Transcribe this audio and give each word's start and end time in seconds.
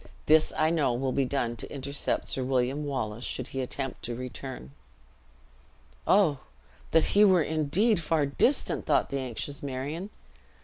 This 0.25 0.51
I 0.57 0.71
know 0.71 0.93
will 0.95 1.11
be 1.11 1.25
done 1.25 1.55
to 1.57 1.71
intercept 1.71 2.27
Sir 2.27 2.43
William 2.43 2.83
Wallace 2.85 3.23
should 3.23 3.49
he 3.49 3.61
attempt 3.61 4.01
to 4.05 4.15
return." 4.15 4.71
"Oh! 6.07 6.39
That 6.89 7.03
he 7.13 7.23
were 7.23 7.43
indeed 7.43 7.99
far 7.99 8.25
distant!" 8.25 8.87
thought 8.87 9.11
the 9.11 9.19
anxious 9.19 9.61
Marion. 9.61 10.09